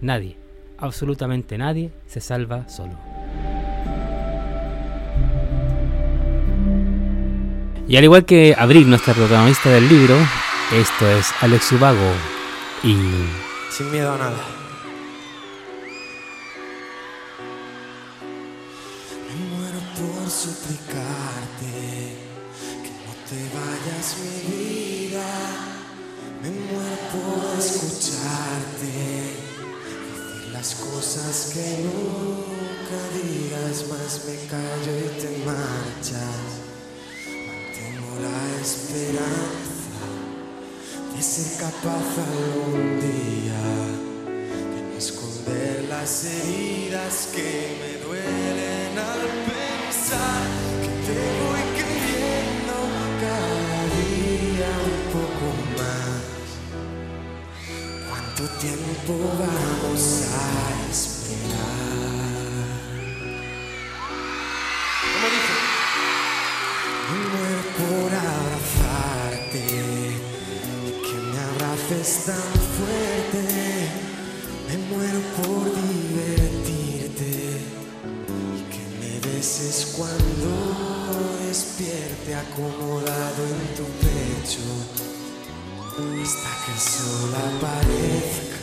nadie, 0.00 0.36
absolutamente 0.78 1.58
nadie, 1.58 1.92
se 2.06 2.20
salva 2.20 2.68
solo. 2.68 3.13
Y 7.86 7.96
al 7.98 8.04
igual 8.04 8.24
que 8.24 8.54
Abril, 8.56 8.88
nuestra 8.88 9.12
protagonista 9.12 9.68
del 9.68 9.86
libro, 9.88 10.16
esto 10.72 11.06
es 11.06 11.26
Alex 11.42 11.72
Ubago 11.72 12.12
y 12.82 12.96
Sin 13.70 13.92
miedo 13.92 14.10
a 14.10 14.16
nada. 14.16 14.44
Me 19.28 19.36
muero 19.54 19.80
por 19.96 20.30
suplicarte 20.30 22.16
que 22.82 22.90
no 23.04 23.12
te 23.28 23.40
vayas 23.54 24.16
mi 24.18 24.36
vida. 24.54 25.28
Me 26.42 26.48
muero 26.50 26.96
por 27.12 27.58
escucharte, 27.58 28.94
decir 30.40 30.52
las 30.52 30.74
cosas 30.76 31.50
que 31.52 31.66
nunca 31.84 31.93
esperanza 38.64 40.00
de 41.14 41.22
ser 41.22 41.60
capaz 41.60 42.08
algún 42.30 42.98
día 42.98 43.62
de 44.24 44.80
no 44.88 44.96
esconder 44.96 45.84
las 45.90 46.24
heridas 46.24 47.28
que 47.34 47.76
me 47.80 47.92
duelen 48.06 48.98
al 48.98 49.22
pensar 49.52 50.44
que 50.80 50.92
te 51.06 51.16
voy 51.42 51.64
queriendo 51.76 52.76
cada 53.24 53.80
día 54.00 54.72
un 54.92 55.02
poco 55.12 55.46
más. 55.76 56.24
¿Cuánto 58.08 58.44
tiempo 58.60 59.12
vamos 59.44 60.02
a 60.32 60.90
esperar? 60.90 62.03
Abraces 72.04 72.24
tan 72.26 72.36
fuerte. 72.76 73.44
Me 74.68 74.76
muero 74.88 75.20
por 75.36 75.64
divertirte 75.64 77.32
y 78.56 78.62
que 78.72 78.84
me 79.00 79.12
beses 79.32 79.76
cuando 79.96 80.50
despierte 81.46 82.34
acomodado 82.34 83.40
en 83.46 83.74
tu 83.76 83.84
pecho. 84.04 84.66
Hasta 86.22 86.50
que 86.64 86.72
el 86.72 86.78
sol 86.78 87.32
aparezca, 87.34 88.60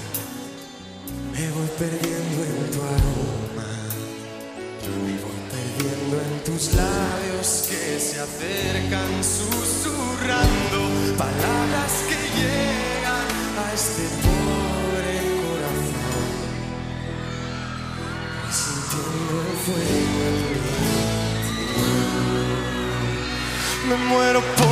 me 1.31 1.45
voy 1.51 1.69
perdiendo 1.79 2.39
en 2.43 2.71
tu 2.71 2.79
aroma. 2.81 3.71
Me 4.83 5.13
voy 5.21 5.39
perdiendo 5.49 6.15
en 6.17 6.43
tus 6.43 6.73
labios 6.73 7.47
que 7.69 7.99
se 7.99 8.19
acercan 8.19 9.23
susurrando 9.23 10.79
palabras 11.17 11.93
que 12.09 12.17
llegan 12.39 12.70
este 13.73 14.03
pobre 14.21 15.15
corazón. 15.41 15.95
Voy 18.41 18.51
sintiendo 18.51 19.33
el 19.41 19.55
fuego 19.63 20.19
en 20.27 20.35
mí. 20.41 20.75
Me 23.87 23.95
muero 24.09 24.39
por 24.57 24.70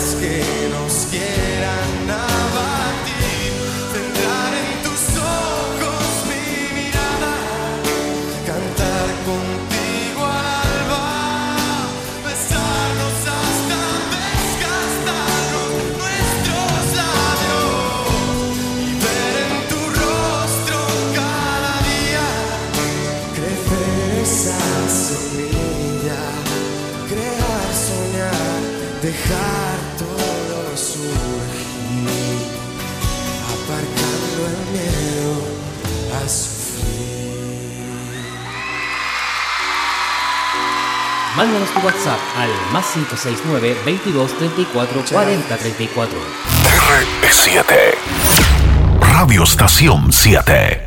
que 0.00 0.42
nos 0.70 1.06
quieran 1.10 1.39
Mándanos 41.40 41.70
tu 41.70 41.80
WhatsApp 41.80 42.20
al 42.36 42.50
más 42.70 42.84
569 42.92 43.74
22 43.86 44.36
34 44.36 45.04
40 45.10 45.56
34. 45.56 46.18
R7. 47.22 47.64
Radio 49.00 49.44
Estación 49.44 50.12
7. 50.12 50.82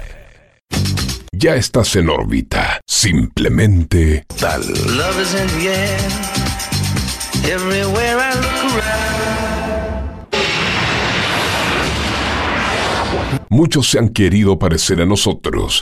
Ya 1.32 1.56
estás 1.56 1.95
en 1.95 2.08
órbita. 2.10 2.80
Simplemente 2.86 4.28
tal. 4.39 4.62
Love 4.95 5.22
is 5.24 5.34
in 5.34 5.47
the 5.60 5.70
air. 5.70 5.99
Everywhere 7.45 8.20
I 8.20 8.36
look 8.36 8.76
around. 8.76 9.24
Muchos 13.49 13.89
se 13.89 13.97
han 13.97 14.10
querido 14.10 14.60
parecer 14.60 15.01
a 15.01 15.08
nosotros. 15.08 15.82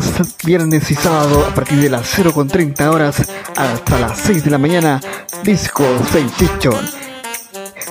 viernes 0.44 0.90
y 0.90 0.94
sábado, 0.94 1.44
a 1.46 1.54
partir 1.54 1.80
de 1.80 1.90
las 1.90 2.18
0.30 2.18 2.88
horas 2.88 3.16
hasta 3.56 3.98
las 3.98 4.18
6 4.18 4.44
de 4.44 4.50
la 4.50 4.58
mañana, 4.58 5.00
Disco 5.42 5.84
Sensation. 6.10 6.84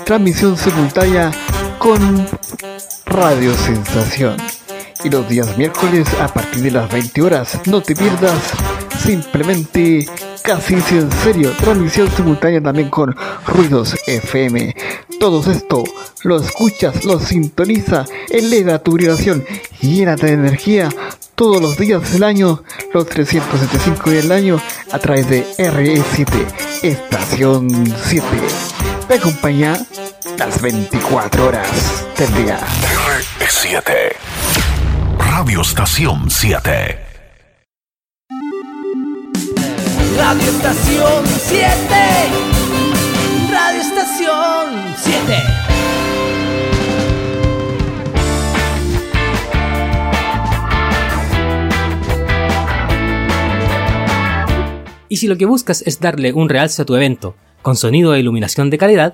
Transmisión 0.06 0.58
simultánea 0.58 1.32
con 1.78 2.28
Radio 3.06 3.54
Sensación. 3.56 4.38
Y 5.04 5.10
los 5.10 5.28
días 5.28 5.58
miércoles 5.58 6.08
a 6.20 6.28
partir 6.28 6.62
de 6.62 6.72
las 6.72 6.92
20 6.92 7.22
horas, 7.22 7.60
no 7.66 7.82
te 7.82 7.96
pierdas 7.96 8.54
simplemente 9.04 10.06
casi 10.44 10.76
en 10.76 11.12
serio, 11.24 11.52
transmisión 11.58 12.10
simultánea 12.12 12.62
también 12.62 12.90
con 12.90 13.16
Ruidos 13.48 13.96
FM. 14.06 14.76
Todo 15.20 15.52
esto 15.52 15.84
lo 16.24 16.38
escuchas, 16.38 17.04
lo 17.06 17.20
sintoniza, 17.20 18.06
eleva 18.30 18.80
tu 18.80 18.98
vibración, 18.98 19.44
llénate 19.82 20.28
de 20.28 20.34
energía 20.34 20.90
todos 21.42 21.60
los 21.60 21.76
días 21.76 22.14
del 22.14 22.22
año, 22.22 22.64
los 22.94 23.08
375 23.08 24.12
días 24.12 24.24
del 24.26 24.32
año, 24.32 24.62
a 24.92 25.00
través 25.00 25.28
de 25.28 25.44
RE7, 25.58 26.28
Estación 26.84 27.68
7. 28.06 28.28
Te 29.08 29.16
acompaña 29.16 29.76
las 30.38 30.62
24 30.62 31.48
horas 31.48 31.68
del 32.16 32.32
día. 32.36 32.60
R7. 33.40 33.82
Radio 35.18 35.62
Estación 35.62 36.30
7. 36.30 37.00
Radio 40.20 40.48
Estación 40.48 41.26
7. 41.26 41.76
Radio 43.50 43.82
Estación 43.82 44.96
7. 44.96 45.71
Y 55.12 55.18
si 55.18 55.28
lo 55.28 55.36
que 55.36 55.46
buscas 55.46 55.84
es 55.86 56.00
darle 56.00 56.32
un 56.32 56.48
realce 56.48 56.82
a 56.82 56.86
tu 56.86 56.96
evento, 56.96 57.36
con 57.62 57.76
sonido 57.76 58.16
e 58.16 58.22
iluminación 58.22 58.70
de 58.70 58.78
calidad, 58.78 59.14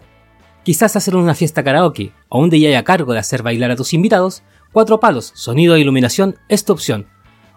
quizás 0.62 0.96
hacer 0.96 1.16
una 1.16 1.34
fiesta 1.34 1.64
karaoke 1.64 2.12
o 2.30 2.40
un 2.40 2.52
DJ 2.52 2.78
a 2.78 2.84
cargo 2.84 3.14
de 3.14 3.20
hacer 3.20 3.42
bailar 3.42 3.72
a 3.72 3.76
tus 3.76 3.96
invitados, 3.96 4.44
Cuatro 4.72 5.00
Palos, 5.00 5.32
Sonido 5.34 5.74
e 5.74 5.80
Iluminación 5.80 6.36
es 6.50 6.66
tu 6.66 6.74
opción. 6.74 7.08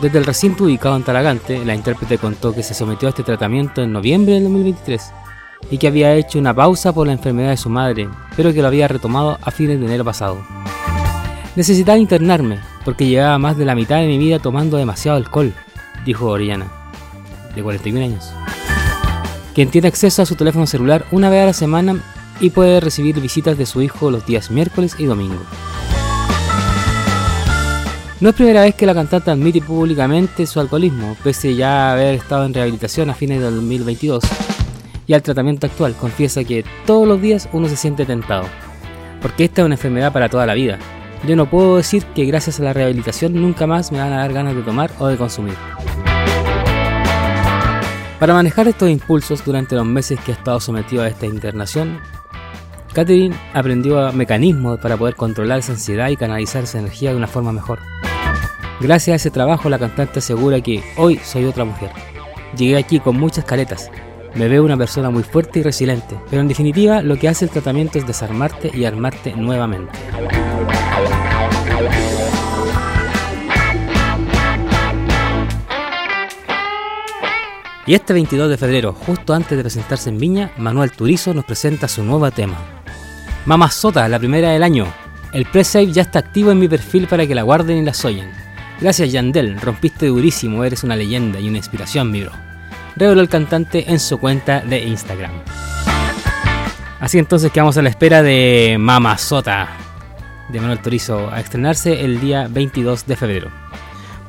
desde 0.01 0.19
el 0.19 0.25
recinto 0.25 0.63
ubicado 0.63 0.95
en 0.95 1.03
Talagante, 1.03 1.65
la 1.65 1.75
intérprete 1.75 2.19
contó 2.19 2.55
que 2.55 2.63
se 2.63 2.75
sometió 2.75 3.09
a 3.09 3.11
este 3.11 3.25
tratamiento 3.25 3.83
en 3.83 3.91
noviembre 3.91 4.35
del 4.35 4.45
2023 4.45 5.13
y 5.73 5.79
que 5.79 5.89
había 5.89 6.15
hecho 6.15 6.39
una 6.39 6.55
pausa 6.55 6.93
por 6.93 7.09
la 7.09 7.15
enfermedad 7.15 7.51
de 7.51 7.57
su 7.57 7.71
madre, 7.71 8.09
pero 8.37 8.55
que 8.55 8.63
lo 8.63 8.69
había 8.69 8.87
retomado 8.87 9.37
a 9.43 9.51
fines 9.51 9.81
de 9.81 9.87
enero 9.87 10.05
pasado. 10.05 10.41
Necesitaba 11.57 11.99
internarme 11.99 12.61
porque 12.85 13.09
llevaba 13.09 13.37
más 13.39 13.59
de 13.59 13.65
la 13.65 13.75
mitad 13.75 13.97
de 13.97 14.07
mi 14.07 14.17
vida 14.17 14.39
tomando 14.39 14.77
demasiado 14.77 15.17
alcohol, 15.17 15.53
dijo 16.05 16.29
Orellana, 16.29 16.80
de 17.55 17.63
41 17.63 18.05
años, 18.05 18.31
quien 19.55 19.71
tiene 19.71 19.89
acceso 19.89 20.23
a 20.23 20.27
su 20.27 20.35
teléfono 20.37 20.67
celular 20.67 21.05
una 21.11 21.31
vez 21.31 21.43
a 21.43 21.47
la 21.47 21.53
semana 21.53 22.03
y 22.41 22.51
puede 22.51 22.81
recibir 22.81 23.21
visitas 23.21 23.59
de 23.59 23.67
su 23.67 23.83
hijo 23.83 24.11
los 24.11 24.27
días 24.27 24.51
miércoles 24.51 24.97
y 24.99 25.05
domingo. 25.05 25.41
No 28.21 28.29
es 28.29 28.35
primera 28.35 28.61
vez 28.61 28.75
que 28.75 28.85
la 28.85 28.93
cantante 28.93 29.31
admite 29.31 29.63
públicamente 29.63 30.47
su 30.47 30.61
alcoholismo, 30.61 31.17
pese 31.25 31.55
ya 31.55 31.89
a 31.89 31.93
haber 31.93 32.17
estado 32.17 32.45
en 32.45 32.53
rehabilitación 32.53 33.09
a 33.09 33.15
fines 33.15 33.41
del 33.41 33.55
2022. 33.55 34.23
Y 35.07 35.15
al 35.15 35.23
tratamiento 35.23 35.67
actual 35.67 35.95
confiesa 35.95 36.45
que 36.45 36.63
todos 36.85 37.09
los 37.09 37.23
días 37.23 37.49
uno 37.55 37.67
se 37.67 37.77
siente 37.77 38.05
tentado, 38.05 38.45
porque 39.23 39.45
esta 39.45 39.63
es 39.63 39.67
una 39.67 39.77
enfermedad 39.77 40.13
para 40.13 40.29
toda 40.29 40.45
la 40.45 40.53
vida. 40.53 40.79
Yo 41.27 41.35
no 41.35 41.49
puedo 41.49 41.79
decir 41.79 42.05
que 42.15 42.27
gracias 42.27 42.61
a 42.61 42.65
la 42.65 42.75
rehabilitación 42.75 43.33
nunca 43.35 43.67
más 43.67 43.91
me 43.91 43.99
van 43.99 44.13
a 44.13 44.19
dar 44.19 44.35
ganas 44.35 44.55
de 44.55 44.63
tomar 44.63 44.91
o 44.99 45.07
de 45.07 45.17
consumir. 45.17 45.55
Para 48.21 48.35
manejar 48.35 48.69
estos 48.69 48.91
impulsos 48.91 49.43
durante 49.43 49.75
los 49.75 49.87
meses 49.87 50.21
que 50.21 50.33
ha 50.33 50.35
estado 50.35 50.61
sometido 50.61 51.03
a 51.03 51.09
esta 51.09 51.25
internación, 51.25 51.99
Catherine 52.93 53.35
aprendió 53.55 54.13
mecanismos 54.13 54.79
para 54.79 54.99
poder 54.99 55.15
controlar 55.15 55.61
esa 55.61 55.73
ansiedad 55.73 56.11
y 56.11 56.19
canalizar 56.19 56.65
esa 56.65 56.81
energía 56.81 57.13
de 57.13 57.17
una 57.17 57.27
forma 57.27 57.51
mejor. 57.51 57.79
Gracias 58.79 59.15
a 59.15 59.17
ese 59.17 59.31
trabajo 59.31 59.71
la 59.71 59.79
cantante 59.79 60.19
asegura 60.19 60.61
que 60.61 60.85
hoy 60.99 61.17
soy 61.25 61.47
otra 61.47 61.65
mujer. 61.65 61.93
Llegué 62.59 62.77
aquí 62.77 63.01
con 63.01 63.19
muchas 63.19 63.47
caretas. 63.47 63.91
Me 64.35 64.49
veo 64.49 64.65
una 64.65 64.77
persona 64.77 65.09
muy 65.09 65.23
fuerte 65.23 65.61
y 65.61 65.63
resiliente, 65.63 66.21
pero 66.29 66.43
en 66.43 66.49
definitiva 66.49 67.01
lo 67.01 67.17
que 67.17 67.27
hace 67.27 67.47
el 67.47 67.51
tratamiento 67.51 67.99
es 67.99 68.07
desarmarte 68.07 68.71
y 68.77 68.85
armarte 68.85 69.35
nuevamente. 69.35 69.99
Y 77.91 77.95
este 77.95 78.13
22 78.13 78.49
de 78.49 78.57
febrero, 78.57 78.93
justo 78.93 79.35
antes 79.35 79.59
de 79.59 79.65
presentarse 79.65 80.11
en 80.11 80.19
Viña, 80.19 80.53
Manuel 80.59 80.93
Turizo 80.93 81.35
nos 81.35 81.45
presenta 81.45 81.89
su 81.89 82.05
nuevo 82.05 82.31
tema. 82.31 82.57
Mamazota, 83.47 84.09
la 84.09 84.21
primera 84.21 84.51
del 84.51 84.63
año. 84.63 84.87
El 85.33 85.45
pre-save 85.45 85.91
ya 85.91 86.03
está 86.03 86.21
activo 86.21 86.53
en 86.53 86.61
mi 86.61 86.69
perfil 86.69 87.09
para 87.09 87.27
que 87.27 87.35
la 87.35 87.43
guarden 87.43 87.79
y 87.79 87.83
la 87.83 87.93
oyen. 88.05 88.31
Gracias 88.81 89.11
Yandel, 89.11 89.61
rompiste 89.61 90.07
durísimo, 90.07 90.63
eres 90.63 90.85
una 90.85 90.95
leyenda 90.95 91.41
y 91.41 91.49
una 91.49 91.57
inspiración, 91.57 92.13
mi 92.13 92.23
bro. 92.23 92.31
Reveló 92.95 93.23
el 93.23 93.29
cantante 93.29 93.91
en 93.91 93.99
su 93.99 94.19
cuenta 94.19 94.61
de 94.61 94.85
Instagram. 94.85 95.33
Así 97.01 97.19
entonces 97.19 97.51
quedamos 97.51 97.77
a 97.77 97.83
la 97.83 97.89
espera 97.89 98.23
de 98.23 98.77
Mamazota 98.79 99.69
de 100.49 100.61
Manuel 100.61 100.79
Turizo 100.79 101.29
a 101.29 101.41
estrenarse 101.41 102.05
el 102.05 102.21
día 102.21 102.47
22 102.49 103.09
de 103.09 103.17
febrero. 103.17 103.70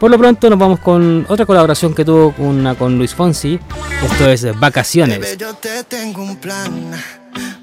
Por 0.02 0.10
lo 0.10 0.18
pronto 0.18 0.50
nos 0.50 0.58
vamos 0.58 0.80
con 0.80 1.28
otra 1.30 1.46
colaboración 1.46 1.94
que 1.94 2.04
tuvo 2.04 2.34
una 2.40 2.74
con 2.74 2.98
Luis 2.98 3.14
Fonsi. 3.14 3.60
Esto 4.04 4.30
es 4.32 4.60
Vacaciones. 4.60 5.20
Bebé, 5.20 5.38
yo 5.38 5.54
te 5.54 5.84
tengo 5.84 6.24
un 6.24 6.38
plan. 6.38 6.92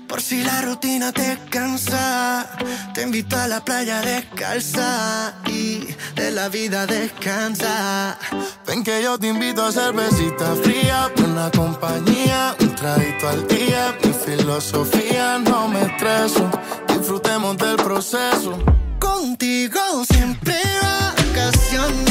Por 0.07 0.23
si 0.23 0.45
la 0.45 0.63
rutina 0.63 1.11
te 1.11 1.37
cansa, 1.51 2.49
te 2.95 3.03
invito 3.03 3.37
a 3.37 3.49
la 3.49 3.65
playa 3.65 4.03
descalza 4.03 5.35
y 5.49 5.89
de 6.15 6.31
la 6.31 6.49
vida 6.49 6.87
descansa. 6.87 8.17
Ven 8.69 8.85
que 8.85 9.03
yo 9.03 9.19
te 9.19 9.27
invito 9.27 9.65
a 9.65 9.73
cervecita 9.73 10.55
fría, 10.63 11.11
buena 11.17 11.51
compañía, 11.51 12.55
un 12.61 12.73
traguito 12.77 13.29
al 13.31 13.49
día. 13.49 13.99
Mi 14.05 14.13
filosofía 14.13 15.41
no 15.41 15.67
me 15.67 15.83
estreso, 15.83 16.49
disfrutemos 16.87 17.59
del 17.59 17.75
proceso. 17.75 18.57
Contigo 19.01 19.81
siempre 20.05 20.55
vacaciones, 21.39 22.08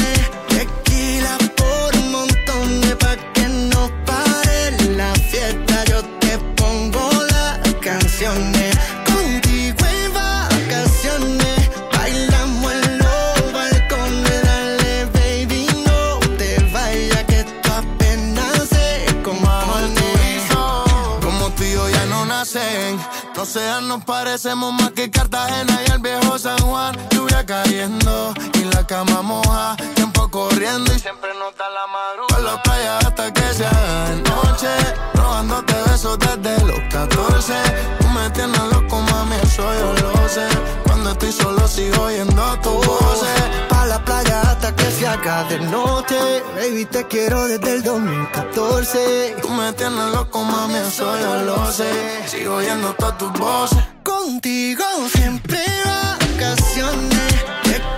nos 23.82 24.04
parecemos 24.04 24.72
más 24.72 24.92
que 24.92 25.10
Cartagena 25.10 25.80
y 25.86 25.90
el 25.90 25.98
viejo 25.98 26.38
San 26.38 26.58
Juan. 26.58 27.17
Cayendo 27.46 28.34
y 28.54 28.64
la 28.64 28.84
cama 28.84 29.22
moja. 29.22 29.76
Tiempo 29.94 30.28
corriendo 30.28 30.92
y 30.92 30.98
siempre 30.98 31.30
nos 31.38 31.56
la 31.56 31.86
madrugada. 31.86 32.56
La 32.56 32.62
playa 32.62 32.98
hasta 32.98 33.32
que 33.32 33.54
se 33.54 33.64
haga 33.64 34.10
de 34.10 34.16
noche. 34.22 34.68
Robándote 35.14 35.74
besos 35.86 36.18
desde 36.18 36.64
los 36.66 36.80
14. 36.90 37.54
Tú 38.00 38.08
me 38.08 38.28
tienes 38.30 38.60
loco, 38.72 39.00
mami, 39.00 39.36
eso 39.42 39.62
yo 39.62 39.94
lo 40.02 40.28
sé. 40.28 40.48
Cuando 40.84 41.12
estoy 41.12 41.32
solo 41.32 41.68
sigo 41.68 42.02
oyendo 42.02 42.58
tu 42.60 42.70
voz. 42.70 43.24
Pa' 43.68 43.86
la 43.86 44.04
playa 44.04 44.40
hasta 44.42 44.74
que 44.74 44.90
se 44.90 45.06
haga 45.06 45.44
de 45.44 45.60
noche. 45.60 46.42
Baby, 46.56 46.86
te 46.86 47.06
quiero 47.06 47.46
desde 47.46 47.76
el 47.76 47.82
2014. 47.84 49.36
Tú 49.40 49.48
me 49.50 49.72
tienes 49.74 50.12
loco, 50.12 50.42
mami, 50.42 50.74
eso 50.74 51.18
yo 51.20 51.36
lo 51.44 51.70
sé. 51.70 52.26
Sigo 52.26 52.56
oyendo 52.56 52.92
todas 52.94 53.16
tus 53.16 53.32
voces. 53.34 53.78
Contigo 54.02 54.84
siempre 55.12 55.58
vacaciones. 55.84 56.27
Tequila 56.38 57.97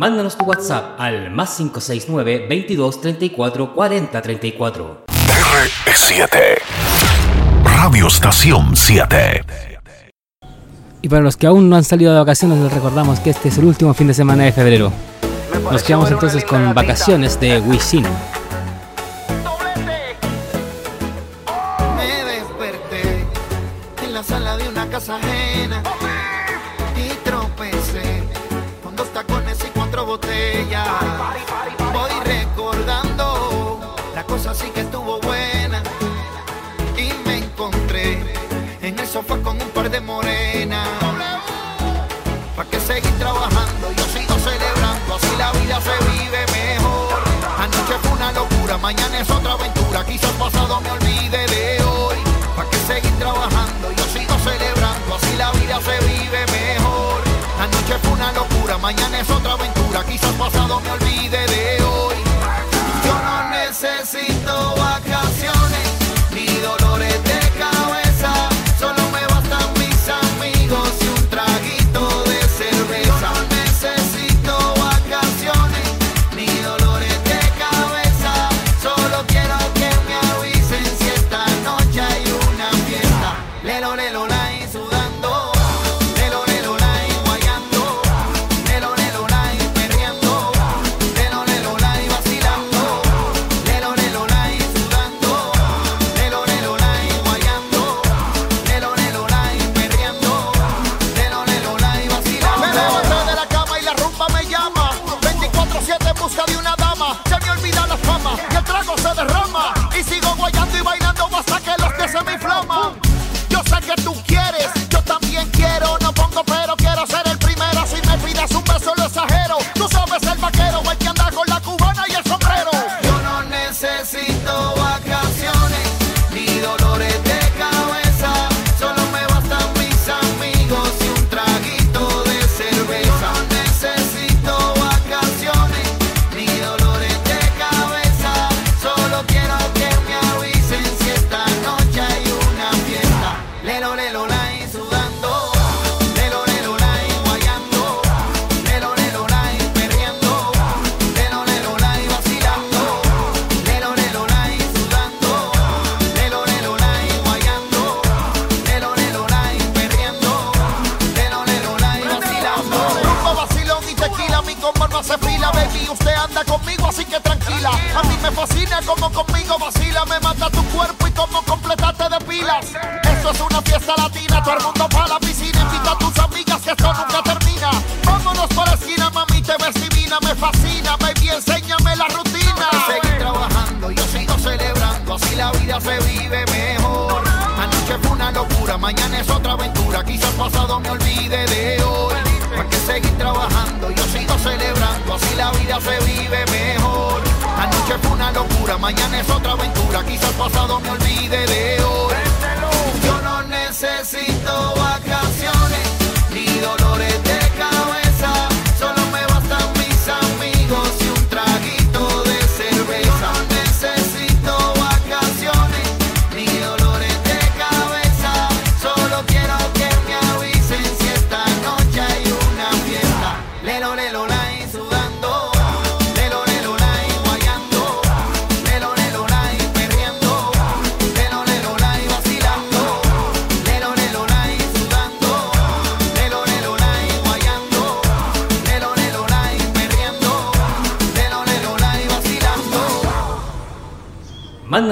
Mándanos 0.00 0.38
tu 0.38 0.46
WhatsApp 0.46 0.98
al 0.98 1.30
más 1.30 1.58
569 1.58 2.46
22 2.48 3.02
34 3.02 3.74
40 3.74 4.22
34. 4.22 5.04
TRE7 5.06 6.30
Radio 7.62 8.06
Estación 8.06 8.74
7. 8.74 9.44
Y 11.02 11.08
para 11.10 11.20
los 11.20 11.36
que 11.36 11.46
aún 11.46 11.68
no 11.68 11.76
han 11.76 11.84
salido 11.84 12.14
de 12.14 12.18
vacaciones, 12.18 12.60
les 12.60 12.72
recordamos 12.72 13.20
que 13.20 13.28
este 13.28 13.50
es 13.50 13.58
el 13.58 13.66
último 13.66 13.92
fin 13.92 14.06
de 14.06 14.14
semana 14.14 14.44
de 14.44 14.52
febrero. 14.52 14.90
Nos 15.70 15.82
quedamos 15.82 16.10
entonces 16.10 16.46
con 16.46 16.72
vacaciones 16.72 17.38
de 17.38 17.60
Wisin. 17.60 18.06
Me 21.98 22.24
desperté 22.24 23.26
en 24.02 24.14
la 24.14 24.22
sala 24.22 24.56
de 24.56 24.66
una 24.66 24.86
casa 24.88 25.16
ajena. 25.16 25.82
cuatro 30.00 30.06
botellas. 30.06 30.88
Voy 31.92 32.10
recordando, 32.24 33.96
la 34.14 34.24
cosa 34.24 34.54
sí 34.54 34.70
que 34.70 34.80
estuvo 34.80 35.20
buena. 35.20 35.82
Y 36.96 37.12
me 37.26 37.38
encontré 37.38 38.34
en 38.82 38.98
el 38.98 39.06
sofá 39.06 39.36
con 39.38 39.60
un 39.60 39.68
par 39.70 39.90
de 39.90 40.00
morenas. 40.00 40.88
¿Para 42.56 42.68
que 42.68 42.80
seguir 42.80 43.12
trabajando? 43.18 43.92
Yo 43.96 44.04
sigo 44.04 44.34
celebrando, 44.38 45.14
así 45.16 45.36
la 45.38 45.52
vida 45.52 45.80
se 45.80 45.96
vive 46.10 46.46
mejor. 46.52 47.20
Anoche 47.58 47.94
fue 48.02 48.12
una 48.12 48.32
locura, 48.32 48.78
mañana 48.78 49.18
es 49.18 49.30
otra 49.30 49.56
locura, 58.32 58.78
mañana 58.78 59.20
es 59.20 59.30
otra 59.30 59.52
aventura, 59.52 60.04
quizás 60.04 60.32
pasado 60.34 60.80
me 60.80 60.90
olvide 60.90 61.46
de 61.46 61.82
hoy. 61.82 62.14
Yo 63.04 63.14
no 63.14 63.50
necesito 63.50 64.74
vacaciones. 64.76 65.09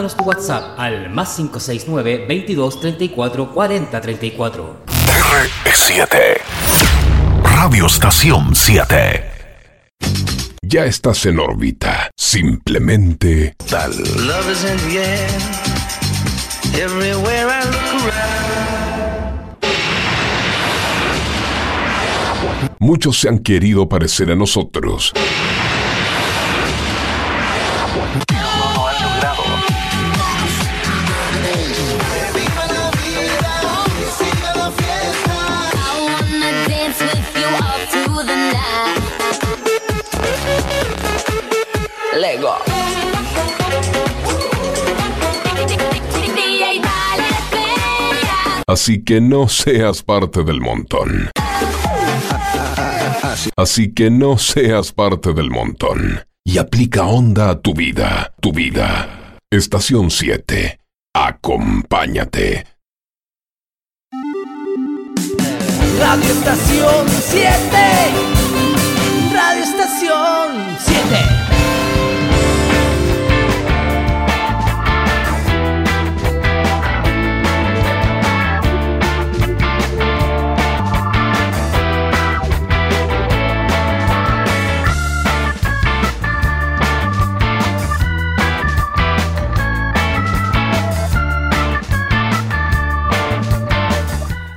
Mándanos 0.08 0.16
tu 0.16 0.24
WhatsApp 0.24 0.78
al 0.78 1.10
más 1.10 1.36
569 1.36 2.26
22 2.26 2.80
34 2.80 3.52
40 3.52 4.00
34. 4.00 4.76
R7 5.64 6.08
Radio 7.42 7.86
Estación 7.86 8.54
7 8.54 9.32
ya 10.62 10.84
estás 10.84 11.24
en 11.24 11.38
órbita. 11.38 12.10
Simplemente 12.14 13.56
tal. 13.70 13.90
Love 13.90 14.50
is 14.52 14.64
in 14.64 14.76
the 14.88 14.98
air. 14.98 15.28
Everywhere 16.74 17.48
I 17.48 17.64
look 17.64 18.02
around. 18.04 18.48
Muchos 22.80 23.18
se 23.20 23.28
han 23.28 23.38
querido 23.38 23.88
parecer 23.88 24.30
a 24.30 24.36
nosotros. 24.36 25.12
Así 48.68 49.02
que 49.02 49.22
no 49.22 49.48
seas 49.48 50.02
parte 50.02 50.44
del 50.44 50.60
montón. 50.60 51.30
Así 53.56 53.94
que 53.94 54.10
no 54.10 54.36
seas 54.36 54.92
parte 54.92 55.32
del 55.32 55.50
montón. 55.50 56.22
Y 56.44 56.58
aplica 56.58 57.06
onda 57.06 57.48
a 57.48 57.60
tu 57.62 57.72
vida, 57.72 58.34
tu 58.42 58.52
vida. 58.52 59.38
Estación 59.50 60.10
7. 60.10 60.78
Acompáñate. 61.14 62.66
Radio 65.98 66.30
Estación 66.30 67.08
7. 67.08 67.48
Radio 69.32 69.64
Estación 69.64 70.76
7. 70.78 71.48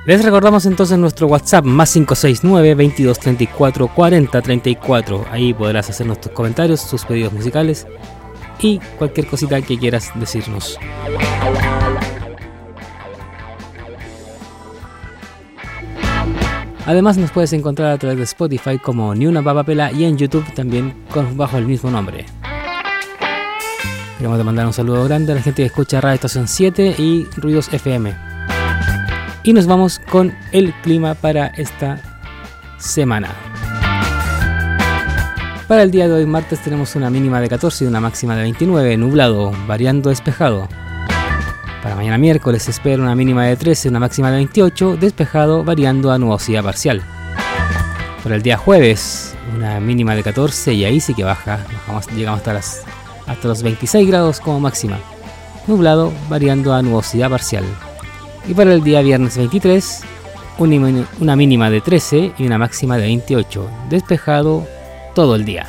Les 0.04 0.24
recordamos 0.24 0.66
entonces 0.66 0.98
nuestro 0.98 1.28
WhatsApp 1.28 1.64
más 1.64 1.92
569 1.92 2.70
2234 2.70 3.86
40 3.86 4.42
34. 4.42 5.26
Ahí 5.30 5.54
podrás 5.54 5.90
hacernos 5.90 6.20
tus 6.20 6.32
comentarios, 6.32 6.88
tus 6.88 7.04
pedidos 7.04 7.32
musicales 7.32 7.86
y 8.58 8.80
cualquier 8.98 9.28
cosita 9.28 9.62
que 9.62 9.78
quieras 9.78 10.10
decirnos. 10.16 10.76
Además 16.84 17.16
nos 17.16 17.30
puedes 17.30 17.52
encontrar 17.52 17.92
a 17.92 17.98
través 17.98 18.18
de 18.18 18.24
Spotify 18.24 18.78
como 18.78 19.14
Ni 19.14 19.28
una 19.28 19.40
papapela 19.40 19.92
y 19.92 20.04
en 20.04 20.18
YouTube 20.18 20.52
también 20.52 20.94
con, 21.14 21.36
bajo 21.36 21.58
el 21.58 21.66
mismo 21.66 21.92
nombre. 21.92 22.26
Queremos 24.18 24.44
mandar 24.44 24.66
un 24.66 24.72
saludo 24.72 25.04
grande 25.04 25.30
a 25.30 25.36
la 25.36 25.42
gente 25.42 25.62
que 25.62 25.66
escucha 25.66 26.00
Radio 26.00 26.16
Estación 26.16 26.48
7 26.48 26.96
y 26.98 27.24
Ruidos 27.36 27.72
FM. 27.72 28.31
Y 29.44 29.52
nos 29.52 29.66
vamos 29.66 30.00
con 30.10 30.32
el 30.52 30.72
clima 30.82 31.14
para 31.14 31.48
esta 31.48 31.98
semana. 32.78 33.30
Para 35.66 35.82
el 35.82 35.90
día 35.90 36.06
de 36.06 36.14
hoy, 36.14 36.26
martes, 36.26 36.60
tenemos 36.60 36.94
una 36.94 37.10
mínima 37.10 37.40
de 37.40 37.48
14 37.48 37.84
y 37.84 37.88
una 37.88 38.00
máxima 38.00 38.36
de 38.36 38.42
29, 38.42 38.96
nublado, 38.98 39.52
variando 39.66 40.10
despejado. 40.10 40.68
Para 41.82 41.96
mañana 41.96 42.18
miércoles 42.18 42.62
se 42.62 42.70
espera 42.70 43.02
una 43.02 43.16
mínima 43.16 43.44
de 43.46 43.56
13 43.56 43.88
y 43.88 43.90
una 43.90 43.98
máxima 43.98 44.30
de 44.30 44.36
28, 44.36 44.96
despejado, 44.98 45.64
variando 45.64 46.12
a 46.12 46.18
nubosidad 46.18 46.62
parcial. 46.62 47.02
Para 48.22 48.36
el 48.36 48.42
día 48.42 48.56
jueves, 48.56 49.34
una 49.56 49.80
mínima 49.80 50.14
de 50.14 50.22
14 50.22 50.72
y 50.74 50.84
ahí 50.84 51.00
sí 51.00 51.14
que 51.14 51.24
baja, 51.24 51.58
llegamos 52.14 52.38
hasta, 52.38 52.52
las, 52.52 52.82
hasta 53.26 53.48
los 53.48 53.64
26 53.64 54.06
grados 54.06 54.38
como 54.38 54.60
máxima. 54.60 55.00
Nublado, 55.66 56.12
variando 56.28 56.74
a 56.74 56.82
nubosidad 56.82 57.28
parcial. 57.28 57.64
Y 58.48 58.54
para 58.54 58.72
el 58.74 58.82
día 58.82 59.00
viernes 59.02 59.36
23, 59.36 60.02
un- 60.58 61.06
una 61.20 61.36
mínima 61.36 61.70
de 61.70 61.80
13 61.80 62.32
y 62.38 62.46
una 62.46 62.58
máxima 62.58 62.96
de 62.96 63.02
28, 63.04 63.68
despejado 63.88 64.66
todo 65.14 65.34
el 65.36 65.44
día. 65.44 65.66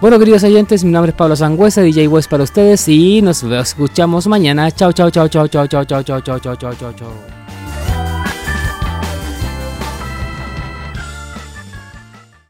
Bueno, 0.00 0.18
queridos 0.18 0.42
oyentes, 0.44 0.82
mi 0.82 0.90
nombre 0.92 1.10
es 1.10 1.16
Pablo 1.16 1.36
Sangüesa, 1.36 1.82
DJ 1.82 2.08
West 2.08 2.30
para 2.30 2.44
ustedes 2.44 2.88
y 2.88 3.20
nos 3.20 3.42
escuchamos 3.42 4.26
mañana. 4.26 4.70
Chao, 4.70 4.92
chao, 4.92 5.10
chao, 5.10 5.28
chao, 5.28 5.46
chao, 5.48 5.66
chao, 5.66 5.84
chao, 5.84 6.02
chao, 6.02 6.20
chao, 6.22 6.38
chao, 6.38 6.56
chao, 6.56 6.74
chao, 6.74 6.92
chao. 6.94 7.39